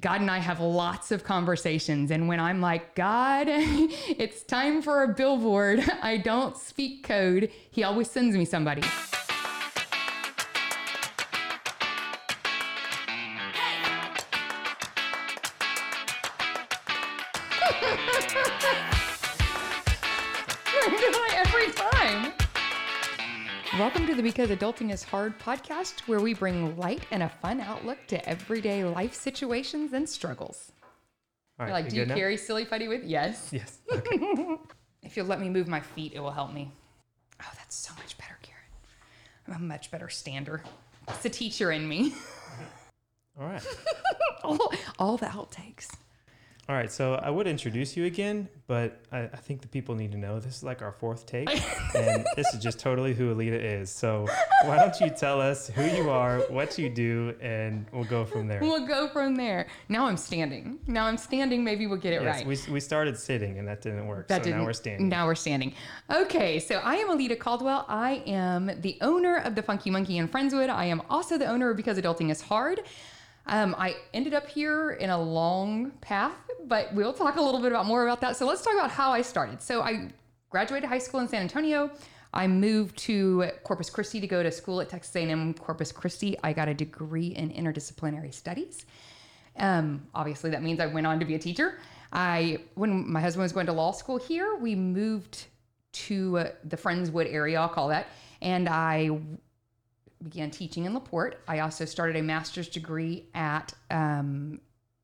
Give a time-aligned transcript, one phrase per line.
[0.00, 2.10] God and I have lots of conversations.
[2.10, 7.84] And when I'm like, God, it's time for a billboard, I don't speak code, He
[7.84, 8.82] always sends me somebody.
[23.78, 27.60] Welcome to the Because Adulting is Hard podcast, where we bring light and a fun
[27.60, 30.72] outlook to everyday life situations and struggles.
[31.58, 32.16] All You're like, do you now?
[32.16, 33.04] carry silly putty with?
[33.04, 33.50] Yes.
[33.52, 33.78] Yes.
[33.92, 34.56] Okay.
[35.02, 36.72] If you'll let me move my feet, it will help me.
[37.42, 38.60] Oh, that's so much better, Karen.
[39.46, 40.62] I'm a much better stander.
[41.08, 42.12] It's the teacher in me.
[43.40, 43.64] All right.
[44.44, 45.88] all, all the outtakes.
[46.70, 46.92] All right.
[46.92, 50.38] So I would introduce you again, but I, I think the people need to know
[50.38, 51.48] this is like our fourth take,
[51.96, 53.90] and this is just totally who Alita is.
[53.90, 54.24] So
[54.62, 58.46] why don't you tell us who you are, what you do, and we'll go from
[58.46, 58.60] there.
[58.60, 59.66] We'll go from there.
[59.88, 60.78] Now I'm standing.
[60.86, 61.64] Now I'm standing.
[61.64, 62.46] Maybe we'll get it yes, right.
[62.46, 64.28] we, we started sitting and that didn't work.
[64.28, 65.08] That so didn't, now we're standing.
[65.08, 65.74] Now we're standing.
[66.08, 67.84] Okay, so I am Alita Caldwell.
[67.88, 70.70] I am the owner of the Funky Monkey in Friendswood.
[70.70, 72.82] I am also the owner of Because Adulting is Hard.
[73.50, 77.72] Um, I ended up here in a long path, but we'll talk a little bit
[77.72, 78.36] about more about that.
[78.36, 79.60] So let's talk about how I started.
[79.60, 80.08] So I
[80.50, 81.90] graduated high school in San Antonio.
[82.32, 86.36] I moved to Corpus Christi to go to school at Texas A&M Corpus Christi.
[86.44, 88.86] I got a degree in interdisciplinary studies.
[89.56, 91.80] Um, obviously, that means I went on to be a teacher.
[92.12, 95.46] I, when my husband was going to law school here, we moved
[95.92, 98.06] to uh, the Friendswood area, I'll call that,
[98.40, 99.10] and I
[100.22, 101.38] began teaching in La Porte.
[101.48, 104.60] I also started a master's degree at um,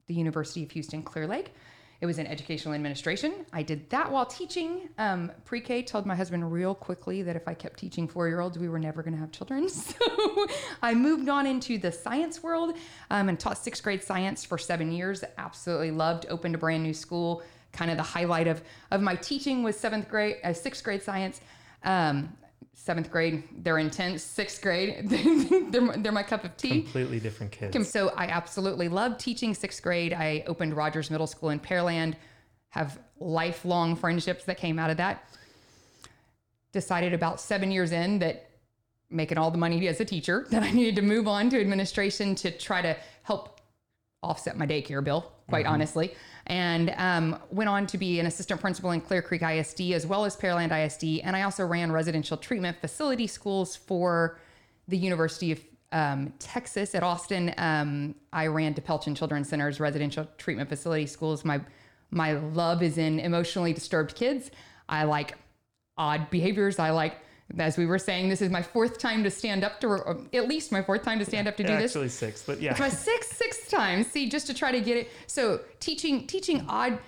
[0.07, 1.53] the University of Houston Clear Lake.
[2.01, 3.47] It was in educational administration.
[3.53, 5.83] I did that while teaching um, pre K.
[5.83, 8.79] Told my husband real quickly that if I kept teaching four year olds, we were
[8.79, 9.69] never going to have children.
[9.77, 10.47] So
[10.83, 12.77] I moved on into the science world
[13.11, 15.25] um, and taught sixth grade science for seven years.
[15.39, 17.43] Absolutely loved, opened a brand new school.
[17.73, 21.41] Kind of the highlight of, of my teaching was seventh grade, uh, sixth grade science.
[21.85, 22.37] Um,
[22.75, 24.23] seventh grade, they're intense.
[24.23, 26.83] Sixth grade, they're, they're my cup of tea.
[26.83, 27.91] Completely different kids.
[27.91, 30.13] So I absolutely love teaching sixth grade.
[30.13, 32.15] I opened Rogers Middle School in Pearland,
[32.69, 35.25] have lifelong friendships that came out of that.
[36.73, 38.51] Decided about seven years in that
[39.11, 42.35] making all the money as a teacher, that I needed to move on to administration
[42.37, 43.61] to try to help
[44.23, 45.75] offset my daycare bill, quite mm-hmm.
[45.75, 46.15] honestly.
[46.49, 50.25] And um, went on to be an assistant principal in Clear Creek ISD as well
[50.25, 51.21] as Pearland ISD.
[51.25, 54.39] And I also ran residential treatment facility schools for
[54.87, 55.61] the University of
[55.93, 57.53] um, Texas at Austin.
[57.59, 61.45] Um, I ran DePelchin Children's Center's residential treatment facility schools.
[61.45, 61.61] My
[62.11, 64.51] my love is in emotionally disturbed kids.
[64.89, 65.37] I like
[65.99, 66.79] odd behaviors.
[66.79, 67.19] I like,
[67.59, 70.73] as we were saying, this is my fourth time to stand up to, at least
[70.73, 71.93] my fourth time to stand up to do this.
[71.93, 72.73] Actually six, but yeah.
[72.73, 74.03] it's my sixth sixth time.
[74.03, 75.11] See just to try to get it.
[75.27, 76.99] So teaching teaching odd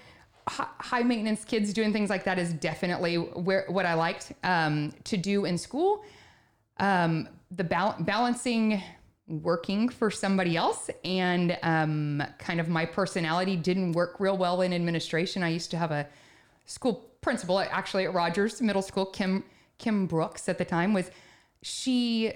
[0.49, 5.16] high maintenance kids doing things like that is definitely where what i liked um, to
[5.16, 6.04] do in school.
[6.78, 8.82] Um, the bal- balancing
[9.26, 14.72] working for somebody else and um, kind of my personality didn't work real well in
[14.72, 15.43] administration.
[15.43, 16.06] I used to have a
[16.65, 19.44] school principal actually at rogers middle school kim
[19.78, 21.11] kim brooks at the time was
[21.62, 22.33] she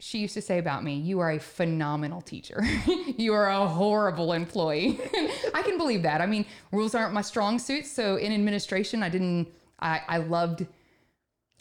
[0.00, 2.62] she used to say about me, You are a phenomenal teacher.
[3.16, 5.00] you are a horrible employee.
[5.54, 6.20] I can believe that.
[6.20, 7.86] I mean, rules aren't my strong suit.
[7.86, 9.48] So in administration, I didn't,
[9.80, 10.66] I, I loved,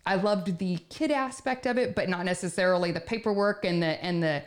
[0.05, 4.21] I loved the kid aspect of it, but not necessarily the paperwork and the, and
[4.21, 4.43] the,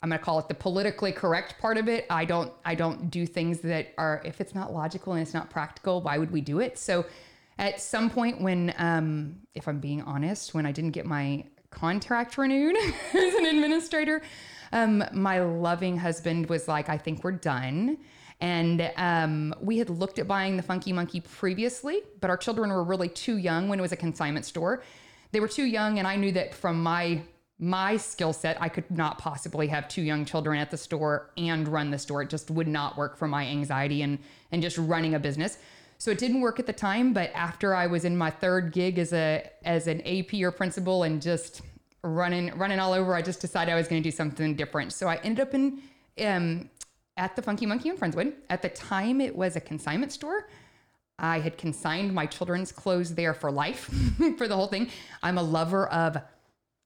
[0.00, 2.06] I'm going to call it the politically correct part of it.
[2.08, 5.50] I don't, I don't do things that are, if it's not logical and it's not
[5.50, 6.78] practical, why would we do it?
[6.78, 7.04] So
[7.58, 12.38] at some point when, um, if I'm being honest, when I didn't get my contract
[12.38, 12.76] renewed
[13.14, 14.22] as an administrator,
[14.72, 17.98] um, my loving husband was like, I think we're done.
[18.40, 22.84] And um, we had looked at buying the Funky Monkey previously, but our children were
[22.84, 24.84] really too young when it was a consignment store.
[25.32, 27.22] They were too young, and I knew that from my
[27.60, 31.66] my skill set, I could not possibly have two young children at the store and
[31.66, 32.22] run the store.
[32.22, 34.20] It just would not work for my anxiety and
[34.52, 35.58] and just running a business.
[35.98, 38.98] So it didn't work at the time, but after I was in my third gig
[38.98, 41.62] as a as an AP or principal and just
[42.02, 44.92] running running all over, I just decided I was going to do something different.
[44.92, 45.82] So I ended up in
[46.24, 46.70] um,
[47.16, 48.32] at the Funky Monkey in Friendswood.
[48.48, 50.48] At the time, it was a consignment store.
[51.18, 53.90] I had consigned my children's clothes there for life
[54.38, 54.88] for the whole thing.
[55.20, 56.16] I'm a lover of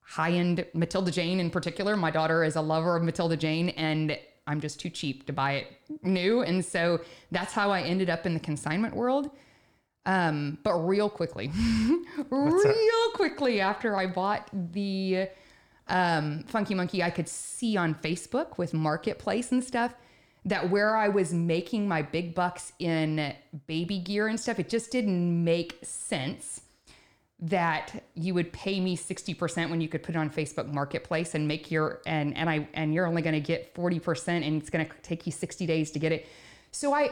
[0.01, 1.99] high end Matilda Jane in particular.
[1.99, 5.53] My daughter is a lover of Matilda Jane, and I'm just too cheap to buy
[5.53, 5.67] it
[6.03, 6.43] new.
[6.43, 7.01] And so
[7.31, 9.31] that's how I ended up in the consignment world.
[10.05, 11.53] Um, but real quickly,
[12.31, 15.29] real quickly after I bought the
[15.89, 19.95] um, Funky Monkey, I could see on Facebook with Marketplace and stuff
[20.45, 23.33] that where I was making my big bucks in
[23.69, 26.62] baby gear and stuff, it just didn't make sense
[27.43, 31.49] that you would pay me 60% when you could put it on Facebook Marketplace and
[31.49, 34.87] make your and and I and you're only going to get 40% and it's going
[34.87, 36.29] to take you 60 days to get it.
[36.71, 37.11] So I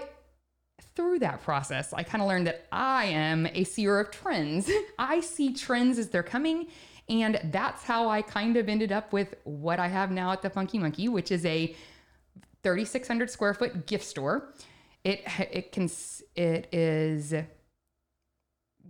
[0.94, 4.70] through that process, I kind of learned that I am a seer of trends.
[4.98, 6.68] I see trends as they're coming
[7.08, 10.50] and that's how I kind of ended up with what I have now at the
[10.50, 11.74] Funky Monkey, which is a
[12.62, 14.54] 3600 square foot gift store.
[15.02, 15.90] It it can
[16.36, 17.34] it is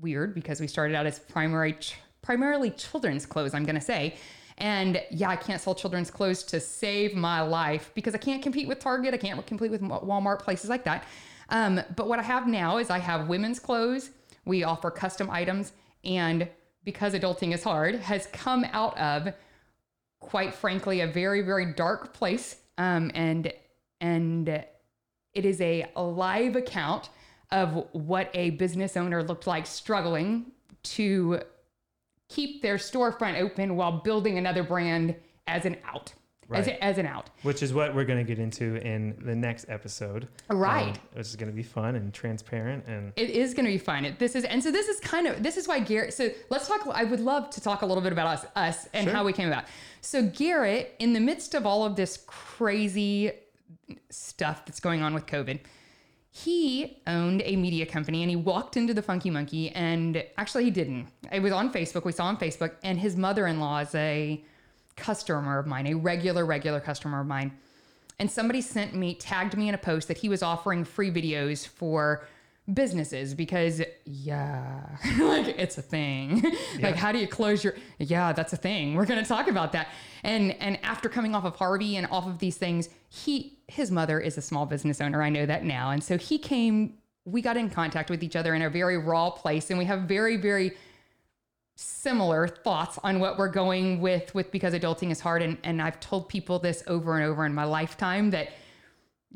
[0.00, 1.76] weird because we started out as primary
[2.22, 4.16] primarily children's clothes, I'm going to say.
[4.58, 8.68] And yeah, I can't sell children's clothes to save my life because I can't compete
[8.68, 9.14] with Target.
[9.14, 11.04] I can't compete with Walmart, places like that.
[11.48, 14.10] Um, but what I have now is I have women's clothes.
[14.44, 15.72] We offer custom items.
[16.04, 16.48] And
[16.84, 19.32] because adulting is hard, has come out of,
[20.20, 22.56] quite frankly, a very, very dark place.
[22.76, 23.52] Um, and
[24.00, 27.10] and it is a live account
[27.52, 30.52] of what a business owner looked like struggling
[30.82, 31.40] to
[32.28, 35.16] keep their storefront open while building another brand
[35.46, 36.14] as an out.
[36.48, 36.60] Right.
[36.62, 37.30] As, a, as an out.
[37.42, 40.26] Which is what we're going to get into in the next episode.
[40.48, 40.96] Right.
[40.96, 43.78] Um, which is going to be fun and transparent and It is going to be
[43.78, 44.04] fun.
[44.04, 46.66] It, this is and so this is kind of this is why Garrett so let's
[46.66, 49.14] talk I would love to talk a little bit about us us and sure.
[49.14, 49.66] how we came about.
[50.00, 53.30] So Garrett in the midst of all of this crazy
[54.10, 55.60] stuff that's going on with COVID,
[56.32, 60.70] he owned a media company and he walked into the Funky Monkey and actually he
[60.70, 61.08] didn't.
[61.32, 62.04] It was on Facebook.
[62.04, 64.42] We saw on Facebook and his mother-in-law is a
[64.96, 67.52] customer of mine, a regular regular customer of mine.
[68.20, 71.66] And somebody sent me tagged me in a post that he was offering free videos
[71.66, 72.26] for
[72.74, 76.42] businesses because yeah like it's a thing.
[76.78, 76.86] Yeah.
[76.88, 78.94] like how do you close your yeah that's a thing.
[78.94, 79.88] We're going to talk about that.
[80.22, 84.20] And and after coming off of harvey and off of these things he his mother
[84.20, 85.90] is a small business owner i know that now.
[85.90, 86.94] And so he came
[87.24, 90.02] we got in contact with each other in a very raw place and we have
[90.02, 90.76] very very
[91.76, 95.42] similar thoughts on what we're going with with because adulting is hard.
[95.42, 98.50] And and i've told people this over and over in my lifetime that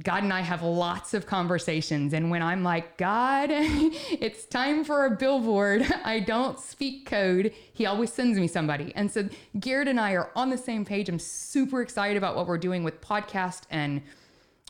[0.02, 2.14] God and I have lots of conversations.
[2.14, 7.86] And when I'm like, God, it's time for a billboard, I don't speak code, he
[7.86, 8.92] always sends me somebody.
[8.96, 9.28] And so
[9.60, 11.08] Garrett and I are on the same page.
[11.08, 14.02] I'm super excited about what we're doing with podcast and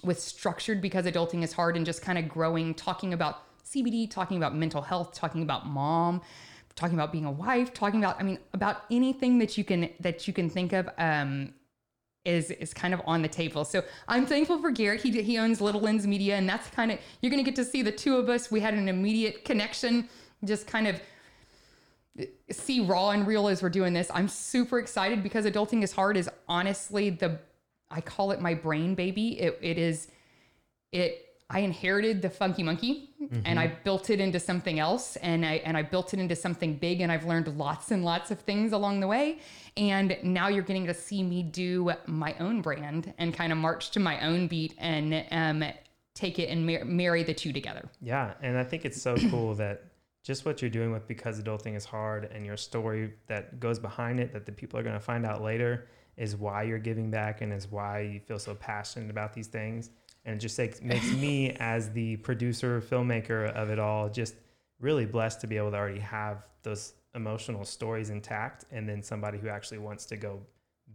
[0.02, 4.36] with structured because adulting is hard and just kind of growing, talking about CBD, talking
[4.36, 6.20] about mental health, talking about mom,
[6.76, 10.28] talking about being a wife, talking about, I mean, about anything that you can that
[10.28, 10.88] you can think of.
[10.98, 11.54] Um,
[12.24, 13.64] is is kind of on the table.
[13.64, 15.02] So I'm thankful for Garrett.
[15.02, 17.64] He he owns Little Lens Media, and that's kind of you're going to get to
[17.64, 18.50] see the two of us.
[18.50, 20.08] We had an immediate connection,
[20.44, 21.00] just kind of
[22.20, 24.10] uh, see raw and real as we're doing this.
[24.12, 26.16] I'm super excited because adulting is hard.
[26.16, 27.38] Is honestly the
[27.90, 29.40] I call it my brain baby.
[29.40, 30.08] It it is
[30.92, 31.20] it.
[31.54, 33.40] I inherited the Funky Monkey mm-hmm.
[33.44, 36.74] and I built it into something else, and I and I built it into something
[36.76, 39.38] big, and I've learned lots and lots of things along the way
[39.76, 43.90] and now you're getting to see me do my own brand and kind of march
[43.90, 45.68] to my own beat and um,
[46.14, 47.88] take it and mar- marry the two together.
[48.00, 48.34] Yeah.
[48.40, 49.84] And I think it's so cool that
[50.22, 54.20] just what you're doing with Because Adulting is Hard and your story that goes behind
[54.20, 57.40] it that the people are going to find out later is why you're giving back
[57.40, 59.90] and is why you feel so passionate about these things.
[60.24, 64.34] And it just makes, makes me, as the producer, filmmaker of it all, just
[64.80, 69.38] really blessed to be able to already have those emotional stories intact and then somebody
[69.38, 70.40] who actually wants to go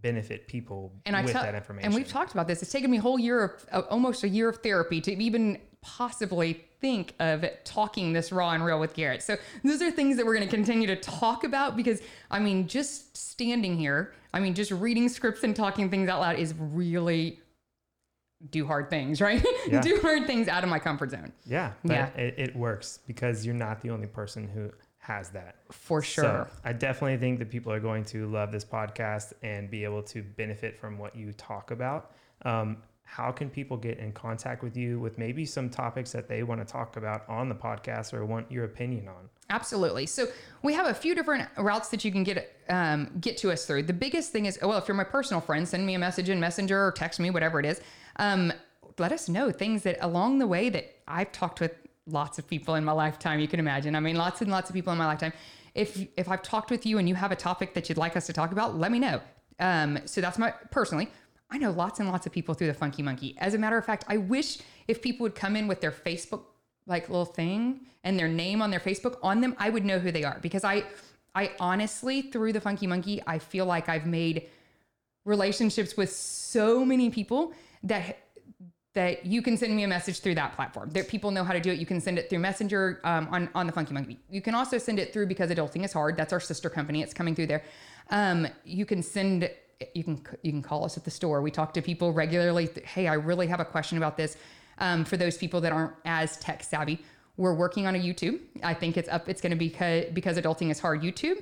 [0.02, 1.86] benefit people and with I that information.
[1.86, 2.62] And we've talked about this.
[2.62, 5.60] It's taken me a whole year of uh, almost a year of therapy to even
[5.82, 9.22] possibly think of talking this raw and real with Garrett.
[9.22, 12.02] So those are things that we're going to continue to talk about because
[12.32, 16.38] I mean, just standing here, I mean, just reading scripts and talking things out loud
[16.38, 17.40] is really
[18.52, 19.46] do hard things, right?
[19.68, 19.82] Yeah.
[19.82, 21.32] do hard things out of my comfort zone.
[21.46, 21.74] Yeah.
[21.84, 22.08] yeah.
[22.10, 25.56] It, it works because you're not the only person who has that.
[25.72, 26.24] For sure.
[26.24, 30.04] So I definitely think that people are going to love this podcast and be able
[30.04, 32.12] to benefit from what you talk about.
[32.44, 36.44] Um, how can people get in contact with you with maybe some topics that they
[36.44, 39.30] want to talk about on the podcast or want your opinion on?
[39.50, 40.06] Absolutely.
[40.06, 40.28] So
[40.62, 43.84] we have a few different routes that you can get um, get to us through.
[43.84, 46.40] The biggest thing is, well, if you're my personal friend, send me a message in
[46.40, 47.82] Messenger or text me, whatever it is.
[48.20, 48.54] Um,
[49.00, 51.74] let us know things that along the way that I've talked with
[52.06, 53.96] lots of people in my lifetime you can imagine.
[53.96, 55.34] I mean lots and lots of people in my lifetime.
[55.74, 58.26] If if i've talked with you and you have a topic that you'd like us
[58.28, 59.22] to talk about let me know.
[59.60, 61.10] Um, so that's my personally
[61.52, 63.36] i know lots and lots of people through the funky monkey.
[63.40, 66.44] As a matter of fact i wish if people would come in with their facebook
[66.88, 70.12] like little thing and their name on their facebook on them i would know who
[70.12, 70.40] they are.
[70.42, 70.84] Because i
[71.36, 74.48] i honestly through the funky monkey i feel like i've made
[75.26, 78.18] relationships with so many people that
[78.96, 80.90] that you can send me a message through that platform.
[80.90, 81.78] There, people know how to do it.
[81.78, 84.20] You can send it through Messenger um, on on the Funky Monkey.
[84.30, 86.18] You can also send it through because adulting is hard.
[86.18, 87.02] That's our sister company.
[87.02, 87.64] It's coming through there.
[88.10, 89.50] Um, you can send.
[89.94, 91.42] You can you can call us at the store.
[91.42, 92.70] We talk to people regularly.
[92.84, 94.38] Hey, I really have a question about this.
[94.80, 97.04] Um, for those people that aren't as tech savvy,
[97.38, 98.40] we're working on a YouTube.
[98.64, 99.30] I think it's up.
[99.30, 101.02] It's going to be because, because adulting is hard.
[101.02, 101.42] YouTube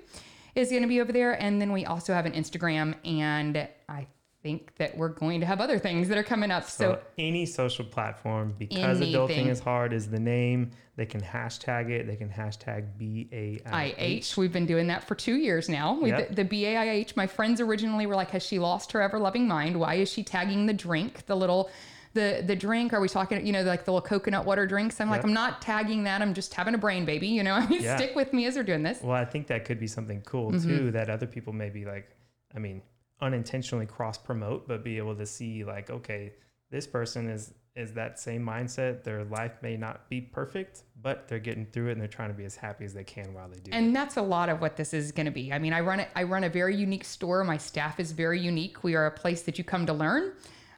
[0.56, 4.08] is going to be over there, and then we also have an Instagram, and I
[4.48, 6.64] think that we're going to have other things that are coming up.
[6.64, 9.14] So, So any social platform, because Anything.
[9.14, 10.72] adulting is hard, is the name.
[10.96, 12.08] They can hashtag it.
[12.08, 14.38] They can hashtag B A I H.
[14.38, 16.00] We've been doing that for two years now.
[16.00, 16.30] We, Yep.
[16.30, 19.78] the, the BAIH, my friends originally were like, has she lost her ever loving mind?
[19.78, 21.70] Why is she tagging the drink, the little,
[22.14, 22.94] the, the drink?
[22.94, 25.02] Are we talking, you know, like the little coconut water drinks?
[25.02, 26.22] I'm like, I'm not tagging that.
[26.22, 27.28] I'm just having a brain baby.
[27.28, 27.98] You know, I mean, Yeah.
[27.98, 29.02] stick with me as we're doing this.
[29.04, 30.70] Well, I think that could be something cool Mm-hmm.
[30.70, 32.10] too that other people maybe like,
[32.56, 32.82] I mean,
[33.22, 36.34] unintentionally cross promote, but be able to see like, okay,
[36.70, 39.04] this person is is that same mindset.
[39.04, 42.34] Their life may not be perfect, but they're getting through it and they're trying to
[42.34, 43.70] be as happy as they can while they do.
[43.70, 43.76] it.
[43.76, 45.54] And that's a lot of what this is going to be.
[45.54, 46.10] I mean, I run it.
[46.16, 47.44] I run a very unique store.
[47.44, 48.84] My staff is very unique.
[48.84, 50.34] We are a place that you come to learn.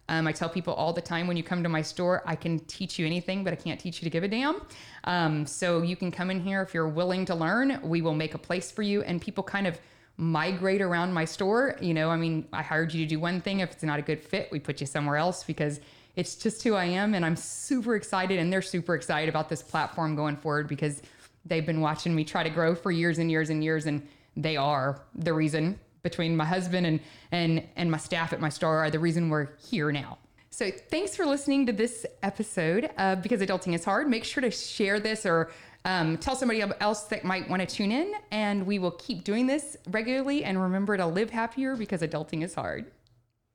[0.09, 2.59] Um, I tell people all the time when you come to my store, I can
[2.65, 4.61] teach you anything, but I can't teach you to give a damn.
[5.05, 7.79] Um, so you can come in here if you're willing to learn.
[7.81, 9.03] We will make a place for you.
[9.03, 9.79] And people kind of
[10.19, 11.77] migrate around my store.
[11.81, 13.61] You know, I mean, I hired you to do one thing.
[13.61, 15.79] If it's not a good fit, we put you somewhere else because
[16.17, 17.13] it's just who I am.
[17.13, 21.01] And I'm super excited, and they're super excited about this platform going forward because
[21.45, 24.57] they've been watching me try to grow for years and years and years and they
[24.57, 26.99] are the reason between my husband and
[27.31, 30.17] and and my staff at my store are the reason we're here now
[30.49, 34.51] so thanks for listening to this episode of because adulting is hard make sure to
[34.51, 35.49] share this or
[35.85, 39.47] um, tell somebody else that might want to tune in and we will keep doing
[39.47, 42.91] this regularly and remember to live happier because adulting is hard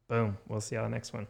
[0.09, 0.37] Boom.
[0.49, 1.27] We'll see the next one.